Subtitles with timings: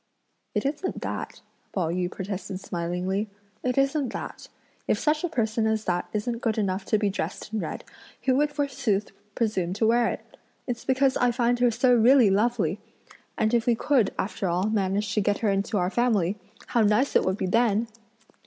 [0.55, 1.41] "It isn't that,"
[1.73, 3.29] Pao yü protested smilingly,
[3.61, 4.47] "it isn't that;
[4.87, 7.83] if such a person as that isn't good enough to be dressed in red,
[8.23, 10.37] who would forsooth presume to wear it?
[10.65, 12.79] It's because I find her so really lovely!
[13.37, 16.35] and if we could, after all, manage to get her into our family,
[16.69, 17.87] how nice it would be then!"